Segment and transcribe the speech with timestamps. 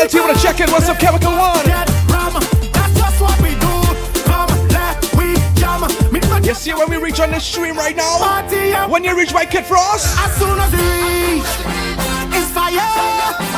[0.00, 0.70] DJ Melty with a check-in.
[0.70, 1.66] What's up, Chemical One?
[6.42, 8.88] You see when we reach on the stream right now?
[8.88, 10.18] When you reach my Kid Frost?
[10.18, 11.44] As soon as we reach,
[12.34, 13.49] it's fire.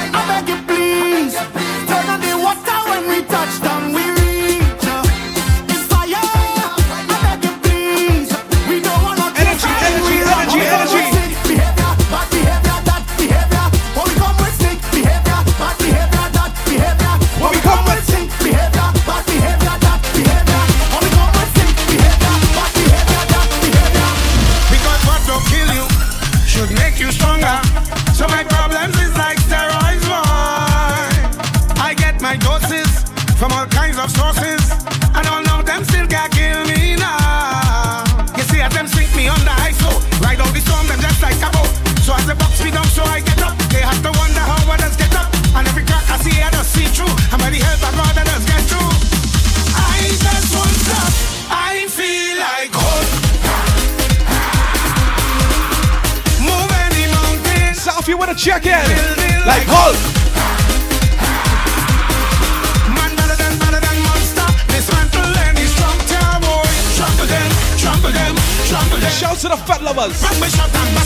[69.42, 70.22] To the fat lovers.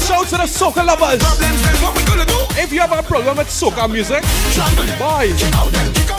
[0.04, 1.24] Shout to the soca lovers.
[2.60, 4.20] If you have a problem with soca music,
[5.00, 5.32] bye.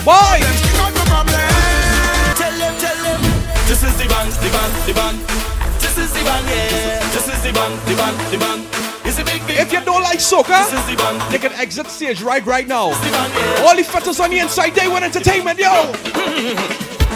[0.04, 0.42] Bye.
[2.34, 3.22] Tell them, tell them.
[3.70, 5.18] This is the band, the band, the band.
[5.78, 7.08] This is the band, yeah.
[7.14, 8.66] This is the band, the band, the band.
[9.54, 10.66] If you don't like soca,
[11.30, 12.98] they can exit stage right right now.
[13.62, 15.70] All the fetters on the inside, they want entertainment, yo.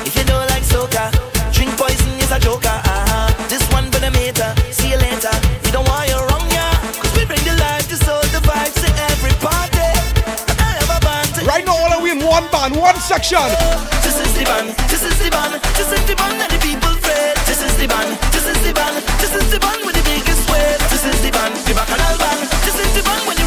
[0.06, 1.10] if you don't like soca,
[1.52, 2.91] drink poison is a joker.
[4.12, 4.72] This one for the meter.
[4.72, 5.32] See you later.
[5.64, 6.74] We don't want you wrong, yeah.
[7.00, 9.80] Cause we bring the life to soul the vibes to every party.
[11.46, 13.42] Right now, all are we in one band, one section.
[14.04, 16.94] This is the band, this is the band, this is the band that the people
[17.02, 17.36] fed.
[17.46, 20.48] This is the band, this is the band, this is the band with the biggest
[20.52, 20.80] weight.
[20.88, 22.48] This is the band, the bacchanal band.
[22.64, 23.41] This is the band reach the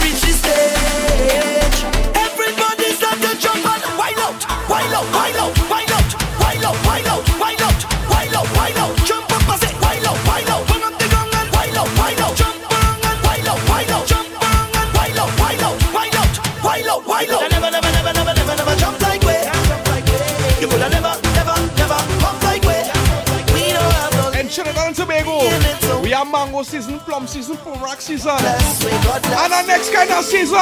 [26.65, 28.31] season, plum season, full rock season.
[28.31, 30.57] And our next kind of season.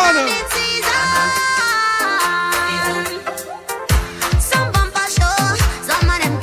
[4.40, 4.68] Some
[6.10, 6.38] of them.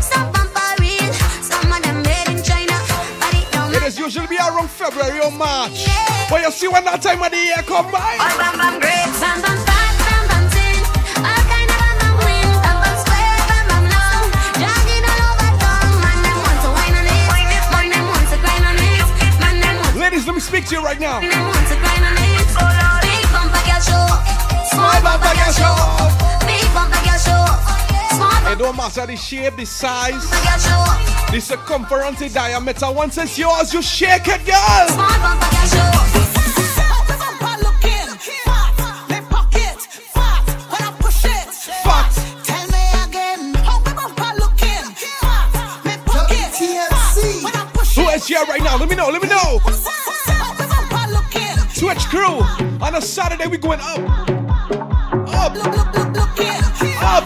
[0.00, 1.14] Some bampa read.
[1.42, 2.74] Some of them made in China.
[3.20, 3.82] But it.
[3.82, 5.86] Is usually be around February or March.
[6.30, 9.03] But you see when that time of the year come by.
[20.54, 21.20] Speak to you right now.
[28.52, 30.30] It don't matter the shape, the size,
[31.32, 32.92] the circumference, the diameter.
[32.92, 34.88] Once it's yours, you shake it, girl.
[47.96, 48.76] Who is here right now?
[48.76, 50.13] Let me know, let me know.
[51.84, 52.40] Switch crew.
[52.80, 53.98] On a Saturday, we going up.
[55.28, 55.52] Up.
[57.02, 57.24] Up.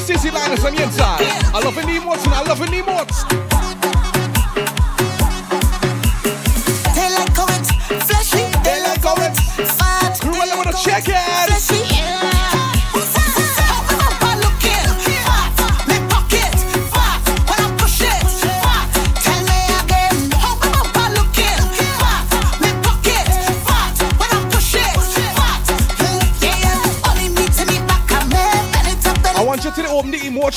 [0.00, 1.20] CC Linus on the inside.
[1.52, 3.29] I love the emotes and I love the emotes.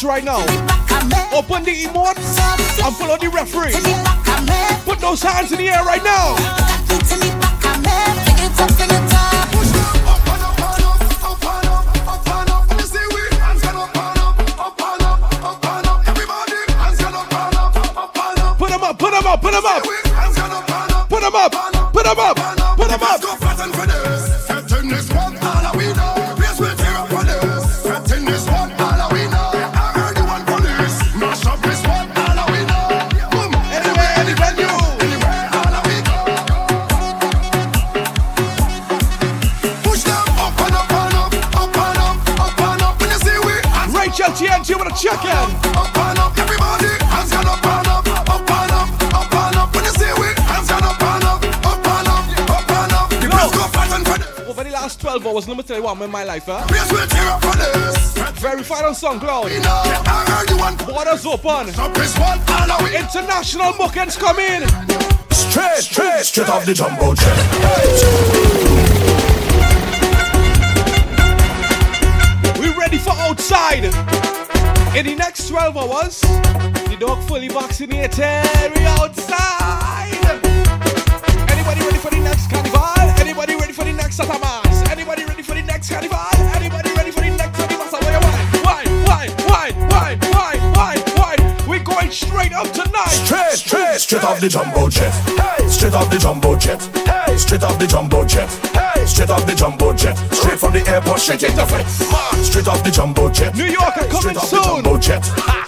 [0.03, 0.41] Right now.
[1.33, 2.37] Open the emotes
[2.83, 3.73] and follow the referee.
[4.85, 6.35] Put those hands in the air right now.
[18.57, 19.83] Put them up, put them up, put them up.
[21.09, 21.51] Put them up,
[21.93, 22.35] put them up,
[22.77, 23.72] put them up.
[55.03, 56.65] 12 hours, let me tell you what, I'm in my life, huh?
[56.65, 58.13] Place will tear up for this.
[58.39, 59.51] Very final song, Cloud.
[59.51, 61.73] We know, I heard you want Borders open.
[61.73, 62.95] Stop this one, all of it.
[62.95, 64.63] International bookends come in.
[65.29, 67.37] Straight, straight, straight off the jumbo jet.
[72.57, 73.83] We ready for outside.
[74.95, 76.21] In the next 12 hours,
[76.87, 78.71] the dog fully vaccinated.
[78.73, 80.15] We outside.
[81.51, 83.19] Anybody ready for the next carnival?
[83.19, 84.72] Anybody ready for the next Satamas?
[85.83, 86.55] Next carnival?
[86.55, 87.85] Anybody ready for the next carnival?
[87.87, 88.19] So why,
[88.63, 91.67] why, why, why, why, why, why, why?
[91.67, 93.09] We going straight up tonight.
[93.09, 95.11] Straight, straight, straight off the jumbo jet.
[95.39, 96.81] Hey, straight off the jumbo jet.
[97.05, 98.49] Hey, straight off the jumbo jet.
[98.73, 100.15] Hey, straight off the jumbo jet.
[100.33, 101.87] Straight from the airport, straight into flight.
[102.45, 103.55] Straight off the jumbo jet.
[103.55, 104.59] New York are coming Straight off soon.
[104.59, 105.23] the jumbo jet.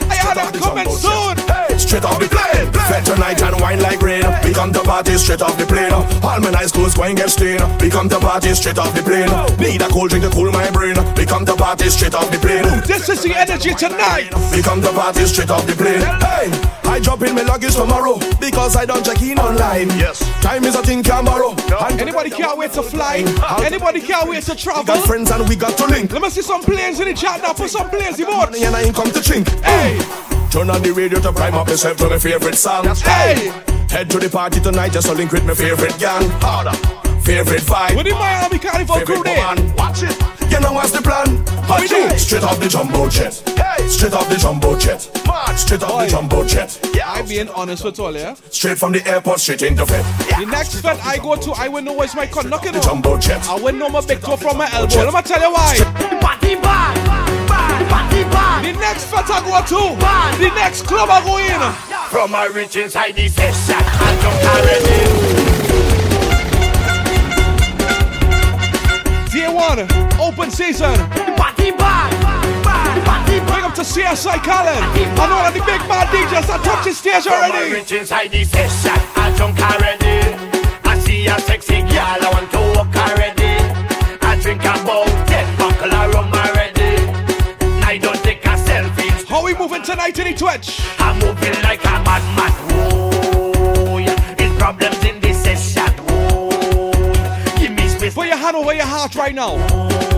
[0.09, 1.44] I had them coming soon.
[1.85, 2.71] Straight off the plane.
[2.89, 4.23] Fed tonight and wine like rain.
[4.43, 5.93] We come to party straight off the plane.
[5.93, 7.61] All my nice clothes going get stained.
[7.81, 9.29] We come to party straight off the plane.
[9.59, 10.95] Need a cold drink to cool my brain.
[11.15, 12.63] We come to party straight off the plane.
[12.85, 14.33] This is the energy tonight.
[14.51, 16.01] We come to party straight off the plane.
[16.01, 16.49] Hey,
[16.89, 19.89] I drop in my luggage tomorrow because I don't check in online.
[19.97, 21.51] Yes, time is a thing can borrow.
[21.85, 23.23] And Anybody can't wait to fly?
[23.63, 24.83] Anybody can't wait to we travel?
[24.83, 26.11] got friends and we got to link.
[26.11, 27.53] Let me see some planes in the chat now.
[27.53, 29.47] Put some planes in Money and I ain't come to drink.
[29.63, 29.97] Hey,
[30.55, 32.85] Turn on the radio to prime up yourself to my favorite song.
[33.03, 33.51] hey.
[33.89, 36.29] Head to the party tonight just to link with my favorite gang.
[36.39, 36.71] Harder.
[37.19, 37.97] Favorite vibe.
[37.97, 39.35] With the Miami Carnival crew there.
[39.75, 40.15] Watch it.
[40.49, 41.43] You know what's the plan?
[41.81, 42.17] We do?
[42.17, 43.43] Straight off the jumbo jet.
[43.57, 43.85] Hey.
[43.89, 45.11] Straight off the jumbo jet.
[45.27, 45.57] March.
[45.57, 46.05] Straight off Boy.
[46.05, 46.79] the jumbo jet.
[47.05, 48.35] I'm being honest with all yeah.
[48.49, 50.05] Straight from the airport, straight into bed.
[50.39, 52.79] The next fed I go to, I will know where's my you The know.
[52.79, 53.45] jumbo jet.
[53.49, 55.03] I will know my big toe from my elbow.
[55.03, 55.77] Let me tell you why.
[56.21, 57.34] Party bad, bad,
[57.89, 58.65] party bad.
[58.65, 59.81] The next fed I go to,
[60.41, 61.61] the next club I go in.
[62.09, 66.05] From my rich inside the session, I don't already.
[69.31, 69.79] Day one,
[70.21, 70.95] open season.
[71.35, 72.11] Party bad,
[72.63, 73.63] bad, party Big bad.
[73.65, 74.81] up to CSI Colin.
[74.95, 77.73] And all of the big bad DJs that touch the stage From my already.
[77.73, 80.23] rich inside the session, I drunk already.
[80.85, 82.54] I see a sexy girl, I want to
[89.67, 90.79] moving tonight in the Twitch?
[90.99, 92.53] I'm moving like a madman.
[94.05, 94.35] Yeah.
[94.37, 95.91] It's problems in this session.
[96.07, 96.91] Oh,
[97.57, 98.13] give me space.
[98.13, 99.57] Put your hand over your heart right now.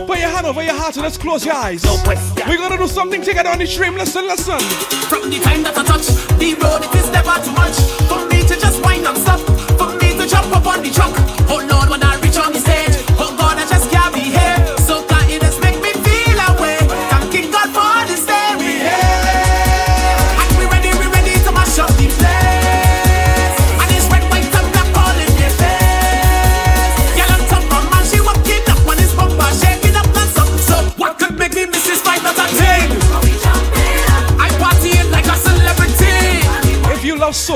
[0.05, 1.81] Put your hand over your heart and let's close your eyes.
[1.85, 2.43] No question.
[2.49, 3.95] We're gonna do something together on the stream.
[3.95, 4.59] Listen, listen.
[5.07, 6.07] From the time that I touch
[6.39, 7.79] the road, it is never too much
[8.11, 9.39] for me to just wind up stop.
[9.79, 11.15] For me to jump up on the truck.
[11.47, 12.06] Oh Lord, when I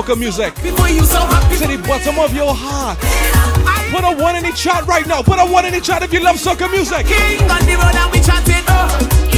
[0.01, 2.97] soca music, the bottom of your heart,
[3.91, 5.21] put a one in the chat right now.
[5.21, 7.05] Put a one in the chat if you love soca music.
[7.05, 8.63] king on the road and we chanting.
[8.67, 9.30] Oh,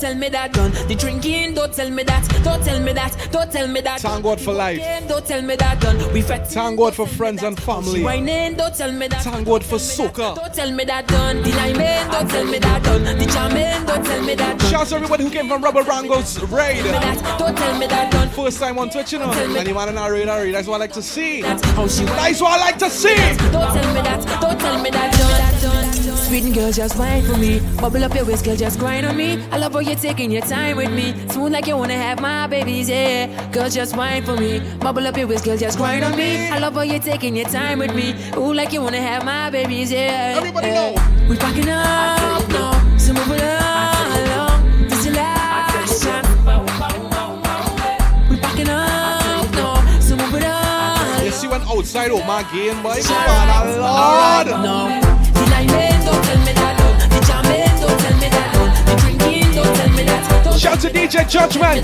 [0.00, 0.70] tell me that done.
[0.88, 2.26] The drinking don't tell me that.
[2.42, 3.28] Don't tell me that.
[3.30, 4.00] Don't tell me that.
[4.00, 4.80] Thank God for life.
[5.08, 6.12] Don't tell me that done.
[6.12, 6.48] We fret.
[6.50, 8.02] Thank God for friends and family.
[8.02, 9.22] Whining, don't tell me that.
[9.22, 10.36] Thank God for Don't tell me that.
[10.36, 11.42] Don't tell me that done.
[11.42, 13.04] The liming, don't tell me that done.
[13.04, 14.70] The jamming, don't tell me that done.
[14.70, 16.82] Shouts to everybody who came from Rubber Rango's raid.
[17.38, 18.28] Don't tell me that done.
[18.30, 19.30] First time on Twitch, you know.
[19.30, 20.52] And you want to narrate, narrate.
[20.52, 21.42] That's what I like to see.
[21.42, 23.16] That how she That's what I like to see.
[23.52, 24.40] Don't tell me that.
[24.40, 25.40] Don't tell me that done.
[26.30, 27.60] Sweet sweet girl, just wine for me.
[27.80, 29.42] Bubble up your waist, girl, just grind on me.
[29.50, 31.12] I love how you're taking your time with me.
[31.30, 33.26] Smooth like you wanna have my babies, yeah.
[33.50, 34.60] Girl, just wine for me.
[34.78, 36.48] Bubble up your waist, girl, just grind on me.
[36.48, 38.14] I love how you're taking your time with me.
[38.36, 40.34] Ooh, like you wanna have my babies, yeah.
[40.36, 40.94] Everybody know.
[41.28, 44.88] We packing up now, so move it along.
[44.88, 46.24] This is last shot.
[48.30, 51.24] We packing up now, so move it on.
[51.24, 52.94] You see when outside oh my game, boy.
[53.02, 54.62] Father Lord.
[54.62, 55.00] No,
[60.60, 61.82] Shout to DJ Judgment.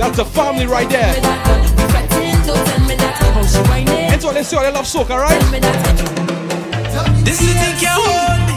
[0.00, 1.12] That's the family right there.
[1.12, 1.76] me that.
[1.76, 3.20] The fretting don't tell me that.
[3.20, 4.12] How she whining?
[4.12, 5.38] And so let's see how they love soca, right?
[5.38, 7.20] Tell me that.
[7.22, 8.56] This city can't hold me.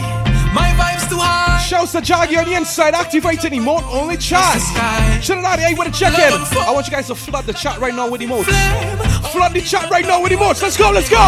[0.56, 1.60] My vibe's too high.
[1.60, 4.56] Shouts to Jaggy on the inside, activating emote only chat.
[4.56, 5.20] Sky.
[5.22, 6.32] Trinidad, hey, with a check in.
[6.64, 8.48] I want you guys to flood the chat right now with emotes.
[9.32, 10.62] Flood the chat right now with emotes.
[10.62, 11.18] Let's go, let's go.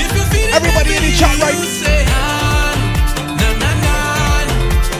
[0.00, 1.82] If you feel it, Everybody in the chat hear right-.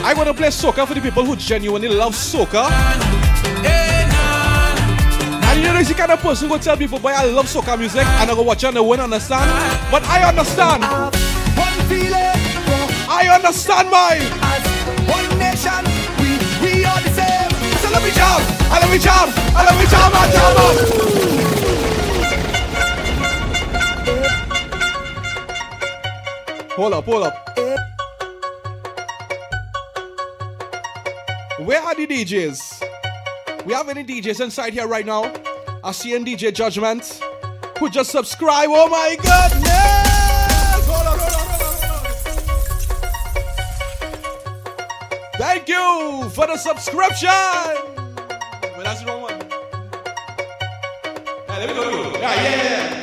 [0.05, 3.22] I want to play soca for the people who genuinely love soca.
[5.73, 8.29] You know, the kind of person who tell people, boy, I love soca music, and
[8.29, 9.49] I go watch it and they won't understand.
[9.89, 10.83] But I understand.
[11.57, 12.13] One feeling,
[13.09, 14.19] I understand, my.
[15.09, 15.83] one nation,
[16.21, 17.49] we we are the same.
[17.81, 18.39] So let me jam,
[18.69, 20.57] I let me jam, I let me jam, I jam.
[20.61, 20.75] on.
[26.75, 27.33] Hold up, hold up.
[31.65, 33.65] Where are the DJs?
[33.65, 35.33] We have any DJs inside here right now?
[35.85, 37.19] I see DJ Judgment
[37.77, 38.69] who just subscribe.
[38.71, 39.67] Oh my goodness!
[40.87, 42.07] Hold on, hold on, hold on, hold
[44.03, 45.37] on.
[45.37, 47.29] Thank you for the subscription.
[48.77, 49.37] Wait, that's the wrong one.
[51.49, 52.11] Yeah, there we go.
[52.13, 53.01] Yeah, yeah, yeah.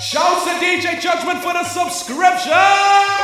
[0.00, 3.19] To DJ Judgment for the subscription.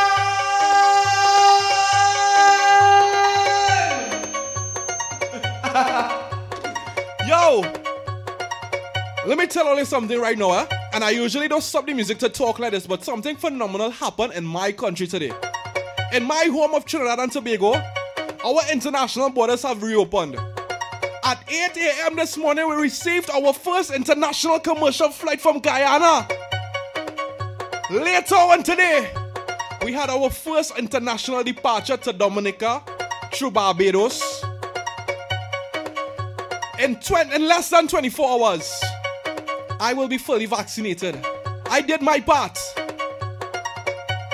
[9.27, 10.67] Let me tell you something right now, eh?
[10.93, 14.35] and I usually don't stop the music to talk like this, but something phenomenal happened
[14.35, 15.33] in my country today.
[16.13, 17.75] In my home of Trinidad and Tobago,
[18.45, 20.37] our international borders have reopened.
[21.25, 22.15] At 8 a.m.
[22.15, 26.29] this morning, we received our first international commercial flight from Guyana.
[27.91, 29.13] Later on today,
[29.85, 32.81] we had our first international departure to Dominica
[33.33, 34.45] through Barbados.
[36.79, 38.83] In, 20, in less than 24 hours,
[39.79, 41.25] I will be fully vaccinated.
[41.69, 42.59] I did my part.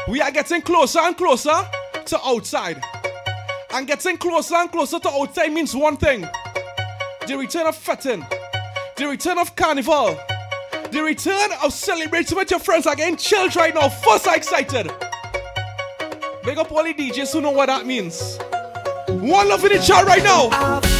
[0.08, 1.68] We are getting closer and closer
[2.06, 2.82] to outside.
[3.72, 6.28] And getting closer and closer to outside means one thing
[7.26, 8.25] the return of fetting,
[8.96, 10.18] the return of carnival,
[10.90, 13.16] the return of celebrating with your friends again.
[13.16, 14.92] Chilled right now, first excited.
[16.44, 18.38] Big up all the DJs who know what that means.
[19.08, 20.91] One love in the chat right now.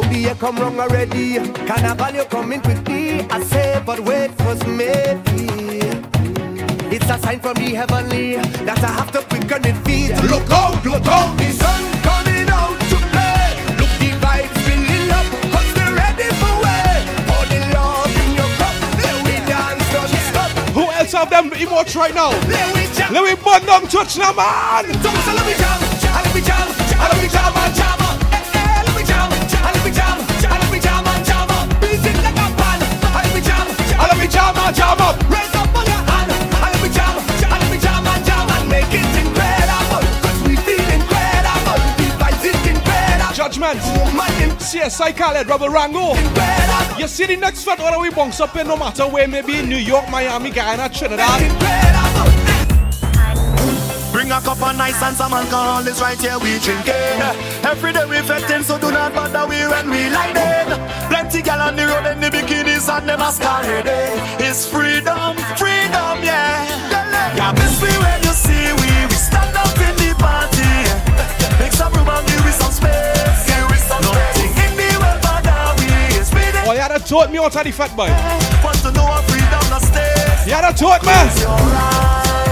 [0.00, 1.36] How do you come wrong already?
[1.66, 3.20] Carnival, you coming quickly.
[3.28, 4.88] I say, but wait for me.
[6.88, 10.16] It's a sign from the heavenly that I have to quicken it feet.
[10.24, 13.44] Look out, look out, the sun coming out to play.
[13.76, 17.04] Look the vibes filling up, cause they're ready for way.
[17.28, 20.50] Pour the love in your cup, let we dance, don't stop.
[20.72, 22.32] Who else have them emotes right now?
[22.48, 24.88] Let we jam, Let me burn them touch now, man.
[25.04, 25.76] don't let me jam,
[26.08, 26.66] let me jam,
[26.96, 27.89] let me jam jam
[34.40, 35.16] jam and jam up.
[35.28, 38.46] Raise up on your hand, and let me jam, and let me jam and jam
[38.56, 40.02] and make it incredible.
[40.24, 43.34] Cause we feel incredible, the vibes is incredible.
[43.34, 43.80] Judgment.
[43.98, 46.14] Woman CSI Khaled, Rubber Rango.
[46.14, 49.62] incredible, You see the next fat order we bounce up in no matter where, maybe
[49.62, 51.42] New York, Miami, Guyana, Trinidad.
[51.42, 52.30] incredible.
[54.12, 57.22] Bring a cup of nice and some alcohol, it's right here we drinking.
[57.62, 60.68] Every day we fetting, so do not bother we when we lighting.
[61.08, 62.06] Plenty gal on the road
[62.90, 63.86] and masquerade.
[64.42, 66.66] It's freedom, freedom, yeah.
[67.38, 70.66] Yeah, miss me when you see we we stand up in the party.
[71.62, 73.46] Make some room and give me some space.
[73.46, 76.62] Give me some Nothing in the world that we is freedom.
[76.66, 78.10] Oh, you had a taught me on Taddy Fat Boy.
[78.64, 79.80] Want to know freedom not.
[80.46, 81.28] You had a taught man.
[81.38, 82.49] Your.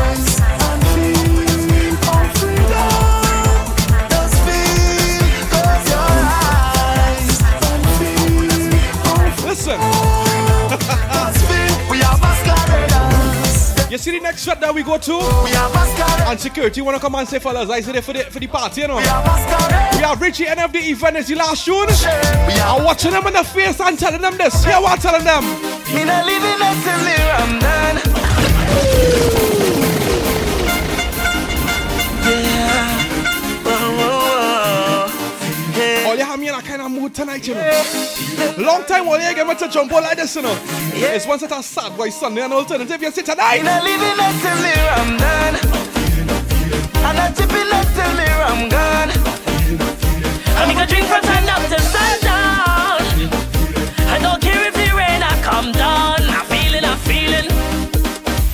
[13.90, 15.12] You see the next shot that we go to?
[15.44, 15.52] We.
[16.28, 18.82] And security wanna come and say, fellas, I say there for the for the party,
[18.82, 18.96] you know.
[18.96, 19.96] We are masqueraders.
[19.96, 21.16] We have reached the end of the event.
[21.16, 21.86] It's the last tune.
[22.46, 24.64] We are I'm watching them in the face and telling them this.
[24.64, 25.44] Hear what I'm telling them.
[36.28, 36.34] Yeah.
[36.34, 38.54] You me in a kind of mood tonight, you know.
[38.58, 40.58] Long time all you get me to jump out like this, you know.
[40.92, 43.00] It's one set of sad boy Sunday and alternative.
[43.00, 43.62] You see tonight.
[43.62, 44.56] not living until
[44.92, 45.54] Ramadan.
[47.00, 49.10] I'm not tipping until the Ram gone.
[50.58, 53.00] I'm gonna drink from sun up to sundown.
[54.12, 56.20] I don't care if the rain I come down.
[56.28, 57.48] I'm feeling, I'm feeling.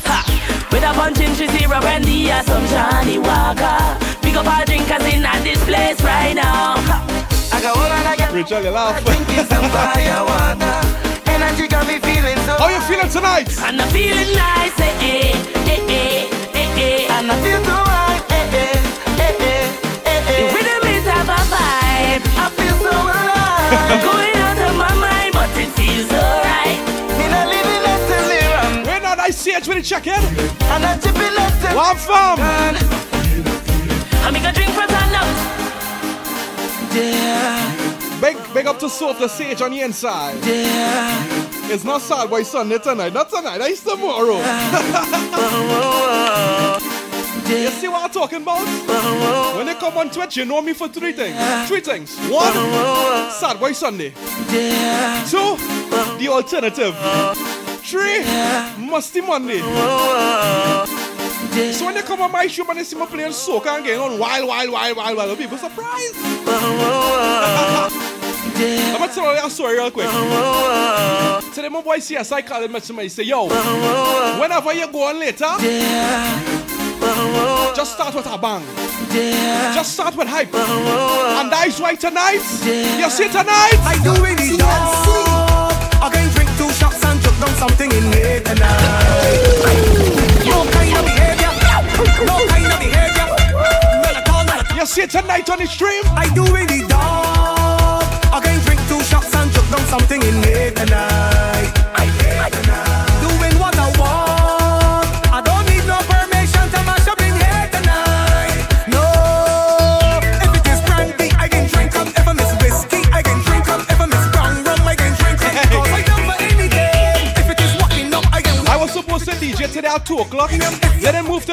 [0.06, 0.68] Ha.
[0.70, 3.98] With a punch in and the some Johnnie Walker.
[4.22, 6.76] Pick up our drinkers in at this place right now.
[6.76, 7.33] Ha.
[7.64, 8.34] I got all I got.
[8.62, 9.00] You laugh.
[9.72, 10.76] Fire water.
[11.32, 12.58] Energy got me feeling so.
[12.60, 13.48] How you feeling tonight?
[13.64, 15.32] And I'm feeling nice, eh, eh,
[15.64, 17.16] eh, eh, eh, eh.
[17.16, 18.20] And I feel so high.
[18.28, 18.76] Eh, eh,
[19.16, 19.72] eh, eh,
[20.04, 20.52] eh, The eh.
[20.52, 22.24] rhythm is a vibe.
[22.36, 24.04] I feel so alive.
[24.12, 26.76] Going out of my mind, but it feels alright.
[27.16, 28.84] Me not living Ram.
[28.84, 30.20] We're not I see it when you check in.
[30.68, 32.36] I'm tipping until One fam.
[32.36, 32.76] gone.
[34.20, 35.63] I'm gonna drink from sun up.
[36.94, 40.36] Yeah, Big, big up to Soap the Sage on the inside.
[40.46, 41.50] yeah.
[41.66, 43.12] It's not sad boy Sunday tonight.
[43.12, 43.58] Not tonight.
[43.62, 44.36] It's tomorrow.
[47.48, 48.66] you see what I'm talking about?
[49.56, 51.36] When they come on Twitch, you know me for three things.
[51.68, 52.16] Three things.
[52.28, 52.52] One,
[53.30, 54.10] sad boy Sunday.
[54.10, 55.56] Two,
[56.18, 56.94] the alternative.
[57.82, 58.22] Three,
[58.78, 59.60] musty Monday.
[61.54, 64.00] So when they come on my show and they see me playing soca and getting
[64.00, 66.16] on wild, wild, wild, wild, wild, people surprised.
[66.16, 66.44] I'm
[68.98, 70.08] gonna tell you a story real quick.
[70.08, 71.40] Uh-huh.
[71.52, 74.40] So then my boy CSI called me to me, he say, yo, uh-huh.
[74.40, 77.72] whenever you go on later, uh-huh.
[77.76, 78.64] just start with a bang.
[79.72, 80.52] Just start with hype.
[80.52, 84.66] And that is why tonight, you see tonight, I do really know.
[86.02, 90.23] I can drink two shots and jump down something in here tonight.
[92.26, 93.26] No kind of behavior.
[93.54, 96.02] Well, at all, well, you see it tonight on the stream.
[96.16, 97.33] I do really dog.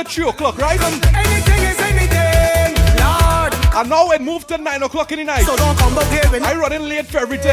[0.04, 0.80] To 3 o'clock, right?
[0.82, 2.76] Anything is anything.
[2.98, 3.54] Lord.
[3.76, 5.46] And now it moved to 9 o'clock in the night.
[5.46, 7.52] So don't come up here and I running late for everything.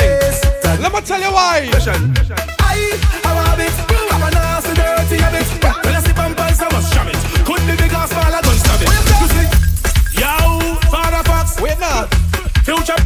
[0.81, 1.69] Let me tell you why.
[1.71, 3.73] I have a habit,
[4.11, 5.85] have a nasty, dirty habit.
[5.85, 7.17] When I slip on I must jam it.
[7.47, 8.89] Could be big or small, I don't stab it.
[9.21, 12.07] You see, yo, father fox, Wait now.
[12.65, 13.01] future,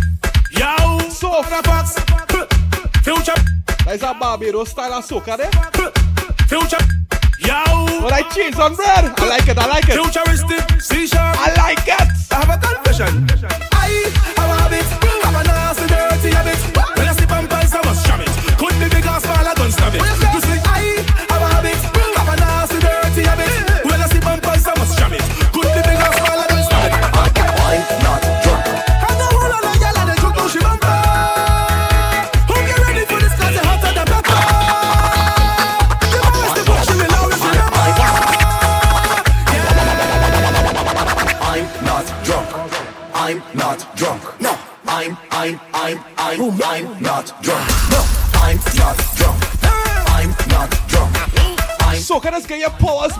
[0.52, 1.94] yo, So, father fox,
[3.02, 3.40] future,
[3.84, 5.48] that's a Barbados style of soca eh?
[5.48, 5.91] there.
[8.30, 9.04] Future, yo, But I cheese on bread.
[9.16, 10.00] I like it, I like it.
[10.00, 11.36] futuristic, C-sharp.
[11.38, 12.08] I like it.
[12.30, 13.61] I have a confession.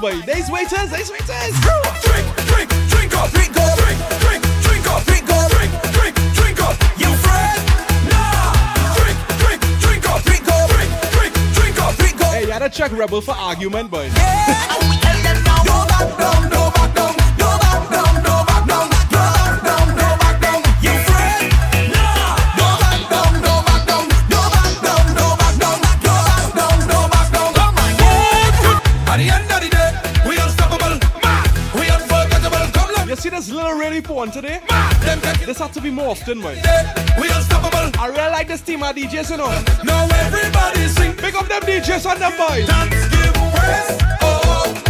[0.03, 0.21] Boy.
[0.23, 1.55] These waiters, these waiters.
[2.03, 6.61] Drink, drink, drink up, drink up, drink, drink, drink up, drink up, drink, drink, drink
[6.61, 6.75] up.
[6.99, 7.63] You friend?
[8.11, 8.95] Nah.
[8.99, 12.33] Drink, drink, drink up, drink up, drink, drink, drink up, drink up.
[12.35, 14.11] Hey, you gotta check Rebel for argument, boy.
[34.23, 34.61] Fun today.
[35.45, 36.55] This had to be more often, boy.
[37.21, 37.91] We unstoppable.
[38.01, 39.51] I really like this team of DJs, you know.
[39.83, 41.15] Now everybody sing.
[41.15, 42.67] Pick up them DJs and them boys.
[42.69, 43.99] Dance, give praise.
[44.21, 44.82] Oh, oh.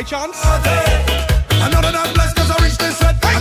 [0.00, 0.06] I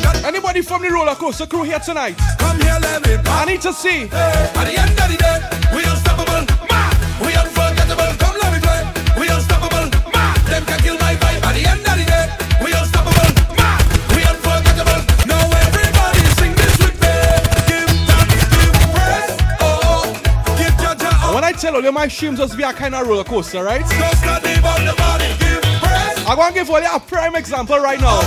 [0.04, 2.18] got Anybody from the roller coaster crew here tonight?
[2.38, 4.10] come here, let me I need to see.
[4.12, 5.40] At the end of the day,
[5.74, 6.44] we unstoppable.
[6.68, 6.92] Man,
[7.24, 8.12] we unforgettable.
[8.20, 8.84] Come let me play.
[9.16, 9.88] We unstoppable.
[10.12, 11.40] Man, them can kill my vibe.
[11.48, 12.28] At the end of the day,
[12.60, 13.32] we unstoppable.
[13.56, 13.80] Man,
[14.12, 15.00] we unforgettable.
[15.32, 17.16] Now everybody sing this with me.
[17.72, 19.32] Give thanks, give praise.
[19.64, 20.12] Oh, oh.
[20.60, 23.64] give Jah When I tell you my streams just be a kind of roller coaster,
[23.64, 23.88] right?
[23.88, 25.39] Study about the body.
[26.30, 28.20] I'm gonna give you a prime example right now.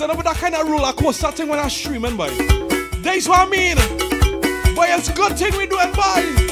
[0.00, 0.78] When I know that kind of rule.
[0.78, 2.30] roller coaster thing when I'm streaming, boy.
[3.02, 3.76] That's what I mean.
[4.74, 6.49] Boy, it's a good thing we doing, boy.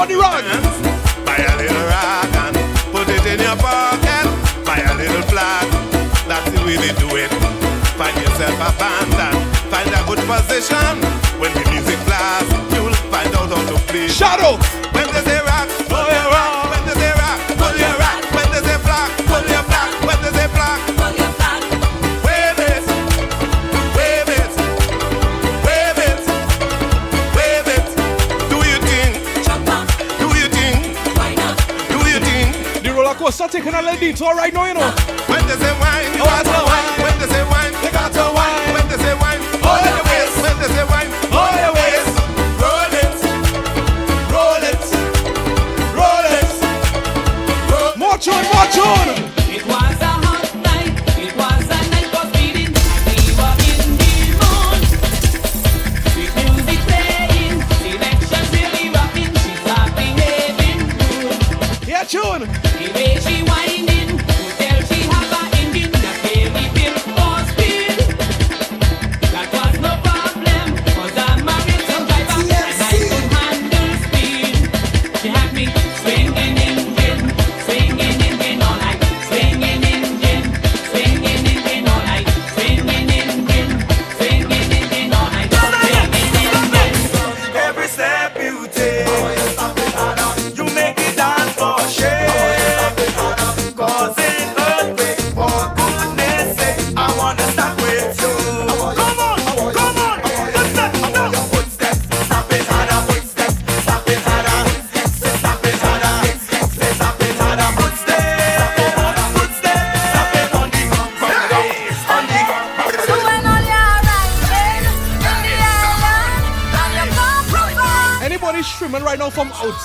[0.00, 1.26] Out the rock, pull out the rock.
[1.26, 2.56] Buy a little rock and
[2.92, 4.26] put it in your pocket.
[4.64, 5.68] Buy a little flag.
[6.24, 7.30] That's the way they do it.
[8.00, 9.36] Find yourself a band and
[9.68, 10.96] find a good position.
[11.40, 14.08] When the music blasts, you'll find out how to play.
[14.08, 14.56] Shadow.
[14.96, 15.39] When they say
[33.30, 34.90] roller coaster taking a little detour right now, you know.
[35.26, 37.00] When they say wine, you Oh, got to wine.
[37.02, 38.74] When they say wine, you got to wine.
[38.74, 39.40] When they say wine,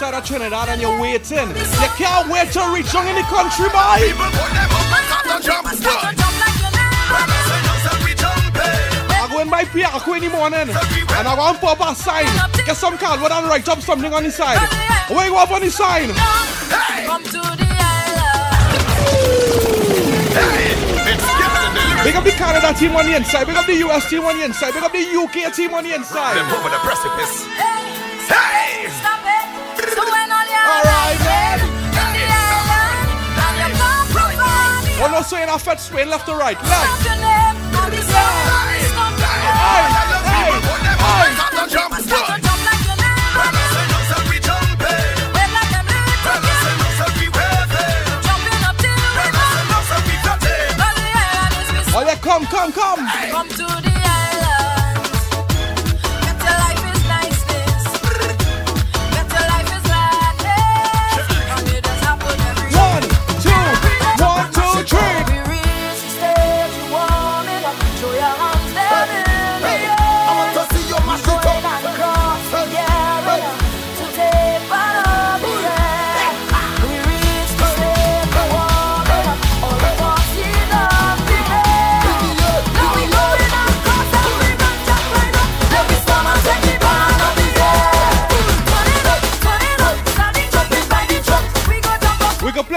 [0.01, 1.49] now from outside of Trinidad and you're waiting.
[1.49, 3.99] You can't wait to reach down in the country, boy.
[3.99, 5.65] People put them up and start to jump.
[5.65, 8.75] When they say you say we jumping.
[9.11, 12.27] I go in my Piarco in the morning and I go and pop a sign.
[12.65, 14.59] Get some cardboard and write up something on the side.
[15.09, 16.09] Where you go up on the sign?
[17.05, 18.65] Come to the island.
[21.07, 22.03] It's giving the lyrics.
[22.03, 23.45] Big up the Canada team on the inside.
[23.47, 24.73] Big up the US team on the inside.
[24.73, 26.37] Big up the UK team on the Them inside.
[26.51, 27.64] over the precipice.
[35.29, 36.57] From One more saying I fed swing left to right.
[36.61, 37.07] Left.
[37.75, 38.85] on the side.
[38.91, 40.04] Stop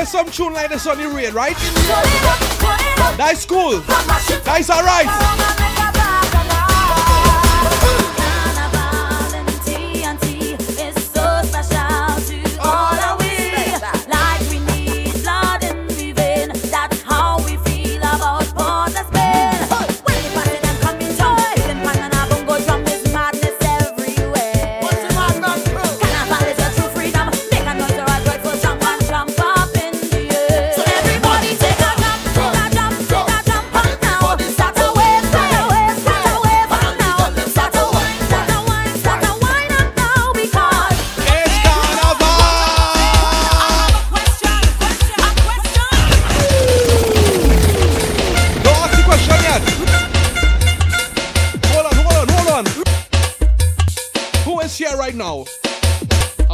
[0.08, 1.54] some tune like this on the rain, right?
[1.54, 3.16] turn it up, turn it up.
[3.18, 3.80] That's cool.
[3.80, 5.77] That's alright.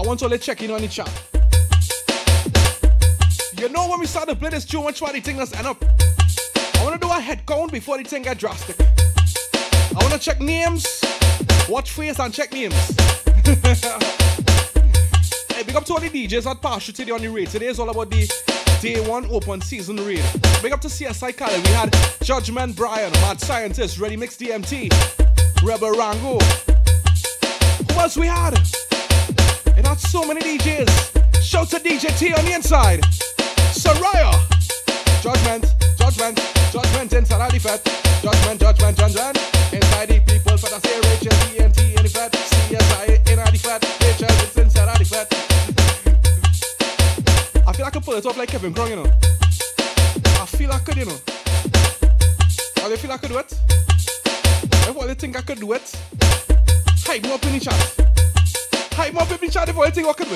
[0.06, 1.10] Want to let check in on the chat.
[3.58, 5.66] You know when we start to play this tune, much why the thing does end
[5.66, 5.82] up.
[5.82, 8.76] I want to do a head count before the thing get drastic.
[8.80, 10.86] I want to check names,
[11.68, 12.74] watch face, and check names.
[15.54, 17.48] Hey, big up to all the DJs at Partial today on the raid.
[17.48, 18.28] Today is all about the
[18.82, 20.24] day one open season raid.
[20.60, 21.60] Big up to CSI Cali.
[21.60, 24.90] We had Judgment Brian, Mad Scientist, Ready Mix DMT,
[25.62, 26.40] Rebel Rango.
[27.92, 28.58] Who else we had?
[29.84, 31.42] Had so many DJs.
[31.42, 33.00] Shout to DJ T on the inside.
[33.72, 34.32] Soraya.
[35.22, 35.64] Judgment,
[35.98, 36.40] judgment,
[36.72, 37.80] judgment inside the fed.
[38.22, 39.38] Judgment, judgment, judgment.
[39.72, 42.32] Inside the people for the say Rachel TNT in the fed.
[42.32, 43.82] CSI in the fed.
[44.02, 45.26] Rachel it's inside the fed.
[47.66, 49.10] I feel I could pull it off like Kevin Crown, you know.
[50.40, 51.18] I feel I could, you know.
[52.82, 53.54] Or they feel I could do it.
[54.96, 55.82] All they think I could do it,
[57.04, 58.13] hype me up in the chat.
[58.96, 60.28] Hype me up in the chat if all they think could.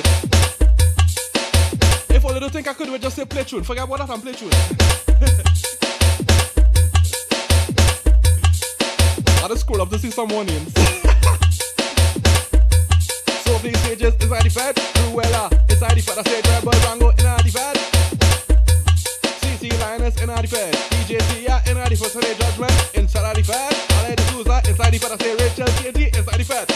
[2.11, 3.63] If all they don't think I could it, just say play tune.
[3.63, 4.51] Forget about that and play tune.
[9.45, 10.75] I just scroll up to see some names.
[13.47, 16.19] so these stages inside the fed, Cruella inside the fed.
[16.19, 17.77] I said Rebel Rango inside the fed.
[19.39, 20.75] CC Linus inside the fed.
[20.75, 23.73] DJ Tia inside the they judgment inside the fed.
[24.03, 25.13] Ale de Souza inside the fed.
[25.13, 26.69] I say Rachel TNT inside the fed.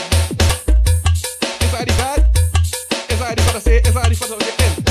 [1.82, 3.10] Inside the fed.
[3.10, 3.56] Inside the fed.
[3.56, 4.81] I say inside the fed.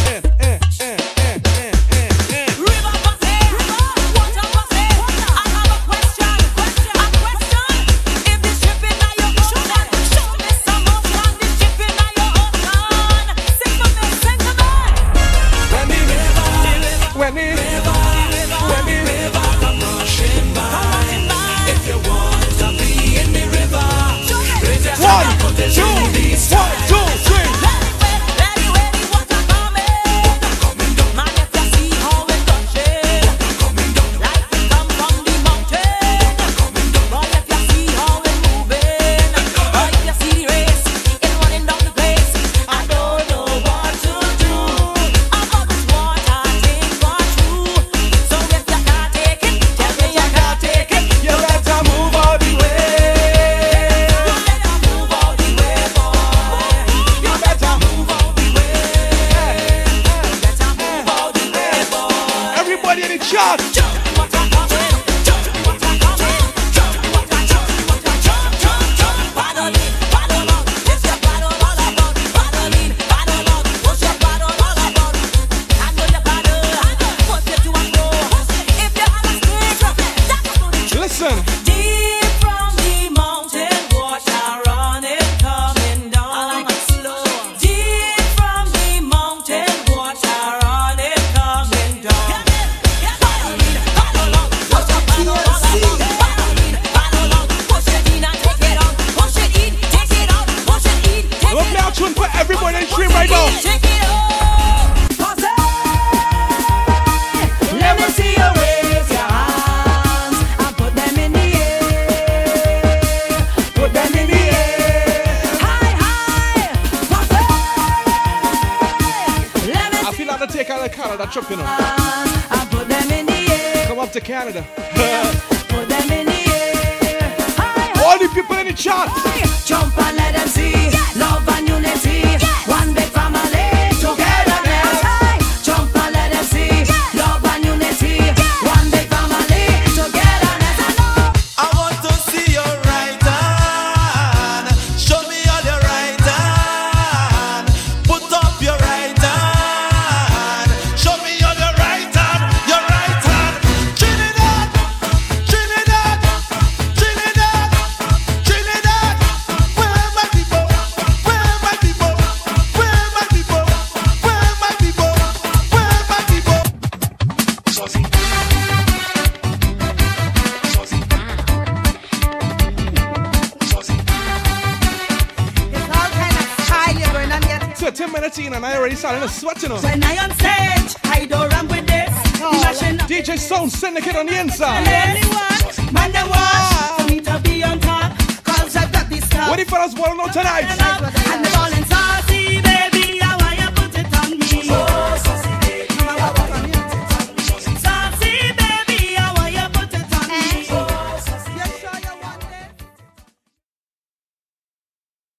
[184.42, 184.71] Inside.